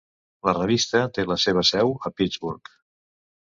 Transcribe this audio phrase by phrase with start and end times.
[0.47, 2.73] La revista té la seva seu a Pittsburgh.